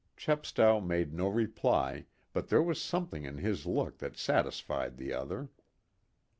[0.17, 5.49] Chepstow made no reply, but there was something in his look that satisfied the other.